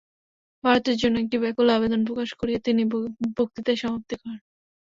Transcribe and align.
ভারতের 0.63 0.95
জন্য 1.01 1.15
একটি 1.19 1.37
ব্যাকুল 1.43 1.67
আবেদন 1.71 2.01
প্রকাশ 2.07 2.29
করিয়া 2.39 2.59
তিনি 2.61 2.81
বক্তৃতার 3.37 3.77
সমাপ্তি 3.81 4.15
করেন। 4.17 4.39